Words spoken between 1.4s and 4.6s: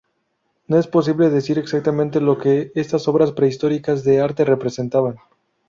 exactamente lo que estas obras prehistóricas de arte